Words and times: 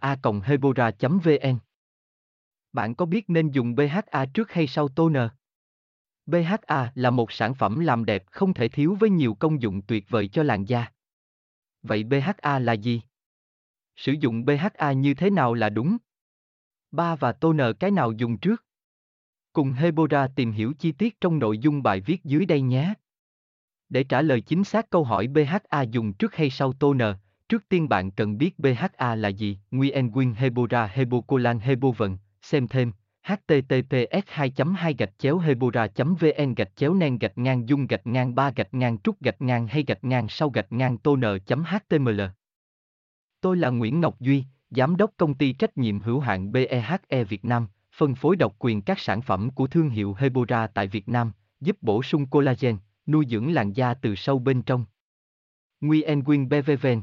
a 0.00 0.16
hebora 0.44 0.90
vn 1.00 1.58
bạn 2.72 2.94
có 2.94 3.06
biết 3.06 3.30
nên 3.30 3.50
dùng 3.50 3.74
BHA 3.74 4.26
trước 4.34 4.52
hay 4.52 4.66
sau 4.66 4.88
toner? 4.88 5.28
BHA 6.26 6.92
là 6.94 7.10
một 7.10 7.32
sản 7.32 7.54
phẩm 7.54 7.80
làm 7.80 8.04
đẹp 8.04 8.24
không 8.30 8.54
thể 8.54 8.68
thiếu 8.68 8.96
với 9.00 9.10
nhiều 9.10 9.34
công 9.34 9.62
dụng 9.62 9.82
tuyệt 9.82 10.04
vời 10.08 10.28
cho 10.28 10.42
làn 10.42 10.64
da. 10.64 10.92
Vậy 11.82 12.04
BHA 12.04 12.58
là 12.58 12.72
gì? 12.72 13.02
Sử 13.96 14.12
dụng 14.12 14.44
BHA 14.44 14.92
như 14.92 15.14
thế 15.14 15.30
nào 15.30 15.54
là 15.54 15.68
đúng? 15.68 15.96
Ba 16.90 17.16
và 17.16 17.32
toner 17.32 17.76
cái 17.80 17.90
nào 17.90 18.12
dùng 18.12 18.38
trước? 18.38 18.64
Cùng 19.52 19.72
Hebora 19.72 20.28
tìm 20.36 20.52
hiểu 20.52 20.72
chi 20.78 20.92
tiết 20.92 21.20
trong 21.20 21.38
nội 21.38 21.58
dung 21.58 21.82
bài 21.82 22.00
viết 22.00 22.24
dưới 22.24 22.46
đây 22.46 22.60
nhé. 22.60 22.94
Để 23.88 24.04
trả 24.04 24.22
lời 24.22 24.40
chính 24.40 24.64
xác 24.64 24.90
câu 24.90 25.04
hỏi 25.04 25.26
BHA 25.26 25.82
dùng 25.82 26.12
trước 26.12 26.34
hay 26.34 26.50
sau 26.50 26.72
toner, 26.72 27.16
trước 27.52 27.68
tiên 27.68 27.88
bạn 27.88 28.10
cần 28.10 28.38
biết 28.38 28.58
BHA 28.58 29.14
là 29.14 29.28
gì, 29.28 29.58
Nguyen 29.70 30.10
Nguyen 30.10 30.34
Hebora 30.34 30.86
Hebocolan 30.86 31.58
Hebovần, 31.58 32.18
xem 32.42 32.68
thêm 32.68 32.92
https 33.22 34.26
2 34.26 34.52
2 34.76 34.94
gạch 34.98 35.18
chéo 35.18 35.38
hebora 35.38 35.86
vn 35.96 36.54
gạch 36.54 36.76
chéo 36.76 36.94
nen 36.94 37.18
gạch 37.18 37.38
ngang 37.38 37.68
dung 37.68 37.86
gạch 37.86 38.06
ngang 38.06 38.34
ba 38.34 38.50
gạch 38.50 38.74
ngang 38.74 38.98
trúc 38.98 39.20
gạch 39.20 39.42
ngang 39.42 39.66
hay 39.66 39.84
gạch 39.86 40.04
ngang 40.04 40.28
sau 40.28 40.50
gạch 40.50 40.72
ngang 40.72 40.98
toner 40.98 41.36
html 41.48 42.20
Tôi 43.40 43.56
là 43.56 43.70
Nguyễn 43.70 44.00
Ngọc 44.00 44.20
Duy, 44.20 44.44
Giám 44.70 44.96
đốc 44.96 45.10
công 45.16 45.34
ty 45.34 45.52
trách 45.52 45.78
nhiệm 45.78 46.00
hữu 46.00 46.20
hạn 46.20 46.52
BEHE 46.52 47.24
Việt 47.28 47.44
Nam, 47.44 47.66
phân 47.96 48.14
phối 48.14 48.36
độc 48.36 48.54
quyền 48.58 48.82
các 48.82 48.98
sản 48.98 49.22
phẩm 49.22 49.50
của 49.50 49.66
thương 49.66 49.90
hiệu 49.90 50.14
Hebora 50.18 50.66
tại 50.66 50.86
Việt 50.86 51.08
Nam, 51.08 51.32
giúp 51.60 51.76
bổ 51.80 52.02
sung 52.02 52.26
collagen, 52.26 52.76
nuôi 53.06 53.26
dưỡng 53.28 53.52
làn 53.52 53.72
da 53.72 53.94
từ 53.94 54.14
sâu 54.14 54.38
bên 54.38 54.62
trong. 54.62 54.84
Nguyen 55.80 56.22
Nguyen 56.24 56.48
BVVN, 56.48 57.02